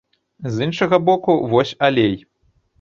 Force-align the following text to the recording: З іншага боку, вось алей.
З 0.55 0.67
іншага 0.67 0.99
боку, 1.11 1.37
вось 1.53 1.77
алей. 1.91 2.19